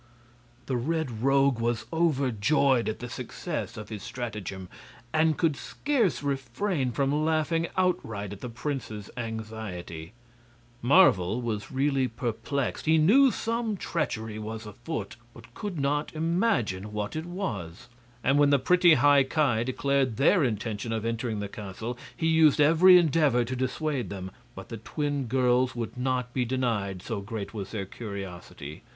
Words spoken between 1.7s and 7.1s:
overjoyed at the success of his stratagem, and could scarce refrain